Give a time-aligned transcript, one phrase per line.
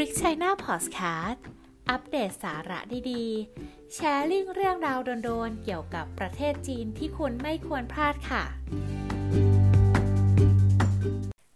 [0.00, 1.44] Click China Podcast
[1.90, 2.78] อัปเดตสาระ
[3.10, 8.42] ดีๆ แชร์ลิงเรื่องราวโดนๆ เกี่ยวกับประเทศจีนที่คุณไม่ควรพลาดค่ะ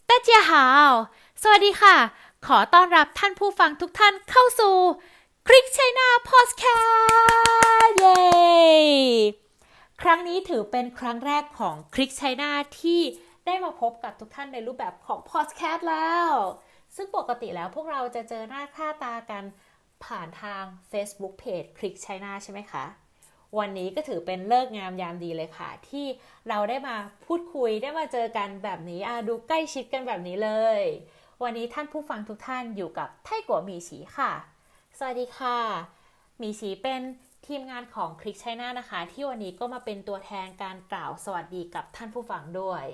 [0.08, 0.90] 大家好
[1.42, 1.96] สวัสดีค่ะ
[2.46, 4.76] ขอต้อนรับท่านผู้ฟังทุกท่านเข้าสู่
[5.48, 8.22] Click China Podcast เย้
[10.02, 12.50] ครั้งนี้ถือเป็นครั้งแรกของ Click China
[12.80, 13.00] ที่
[13.46, 16.32] ได้มาพบกับทุกท่านในรูปแบบของพอดแคสต์แล้ว
[16.96, 19.44] ซึ่งปกติแล้วพวกเราจะเจอหน้าค่าตากัน
[20.04, 22.84] ผ่านทาง Facebook Page คลิกชัยนาใช่ไหมคะ
[23.58, 26.06] วันนี้ก็ถือเป็นเลิกงามยามดีเลยค่ะ ที่
[26.48, 26.96] เราได้มา
[27.26, 30.50] พูดคุยได้มาเจอกันแบบนี้อะดูใกล้ชิดกันแบบนี้เล
[30.80, 30.82] ย
[31.42, 34.32] วันนี้ท่านผู้ฟังทุกท่านอยู่กับไทกัวมีฉีค่ะ
[34.98, 35.58] สวัสดีค่ะ
[36.42, 37.00] มีฉีเป็น
[37.46, 42.84] ทีมงานของคลิกชัยนานะคะ ที่วันนี้ก็มาเป็นตัวแทนการกล่าวสวัสดีกับท่านผู้ฟังด้วย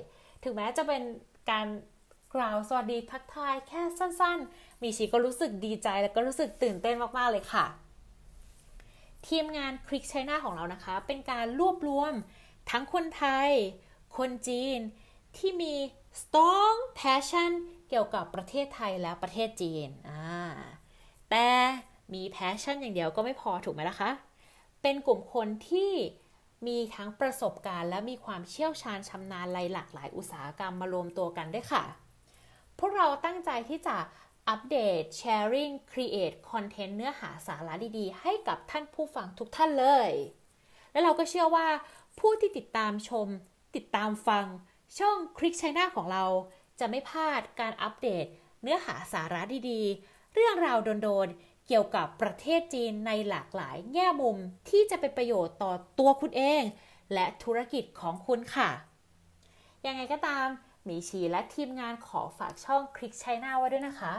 [0.44, 1.02] ถึงแม้จะเป็น
[1.50, 1.66] การ
[2.34, 7.64] กล่าวสวัสดีทักทายแค่สั้นๆ มีชีก็รู้สึกดีใจแล้วก็รู้สึกตื่นเต้นมากๆเลยค่ะ
[9.26, 12.12] ทีมงานคลิกชัยนาของเรานะคะ เป็นการรวบรวม
[12.70, 13.50] ทั้งคนไทย
[14.16, 14.78] คนจีน
[15.36, 15.74] ที่มี
[16.20, 17.52] strong passion
[17.88, 20.50] เกี่ยวกับประเทศไทยและประเทศจีนอ่า
[21.30, 21.48] แต่
[22.14, 24.10] มี passion อย่างเดียวก็ไม่พอถูกไหมล่ะคะ
[24.82, 25.92] เป็นกลุ่มคนที่
[26.66, 31.84] มีทั้งประสบการณ์ และมีความเชี่ยวชาญชำนาญในหลากหลายอุตสาหกรรมมารวมตัวกันด้วยค่ะ
[32.84, 33.96] พวกเราตั้งใจที่จะ
[34.48, 40.10] อัปเดต sharing create content เนื้อหาสาระดีๆ ให้กับท่านผู้ฟังทุกท่านเลย
[40.92, 41.68] และเราก็เชื่อว่า
[42.18, 43.28] ผู้ที่ติดตามชม
[43.76, 44.46] ติดตามฟัง
[44.98, 46.24] ช่องคลิกชัยนาของเรา
[46.80, 48.26] จะไม่พลาดการอัปเดต
[48.62, 54.36] เนื้อหาสาระดีๆ เรื่องราวโดนๆ เกี่ยวกับประเทศจีนในหลากหลายแง่มุม
[54.68, 56.62] ที่จะเป็นประโยชน์ต่อตัวคุณเอง
[57.12, 58.70] และธุรกิจของคุณค่ะ
[59.86, 60.46] ยังไงก็ตาม
[60.88, 64.14] มีชีและทีมงานขอฝากช่องคลิกชัยนาไว้ด้วยนะคะ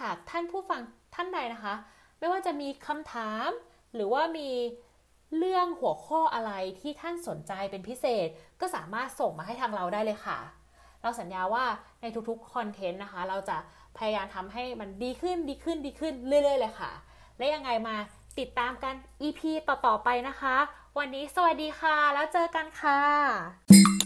[0.00, 0.80] หากท่านผู้ฟัง
[1.14, 1.74] ท่านใดนะคะ
[2.18, 3.48] ไม่ว่าจะมีคำถาม
[3.94, 4.50] หรือว่ามี
[5.38, 8.28] เรื่องหัวข้ออะไรที่ท่านสนใจเป็นพิเศษ
[8.60, 10.38] ก็สามารถส่งมาให้ทางเราได้เลยค่ะ
[11.02, 11.64] เราสัญญาว่า
[12.00, 13.56] ในทุกๆคอนเทนต์นะคะ เราจะ
[13.98, 16.90] พยายามทำให้มันดีขึ้นดีขึ้นดีขึ้นเรื่อยๆเลยค่ะ
[17.38, 17.96] และยังไงมา
[18.38, 20.56] ติดตามกัน EP ต่อๆไปนะคะ
[20.98, 23.97] วันนี้สวัสดีค่ะ แล้วเจอกันค่ะ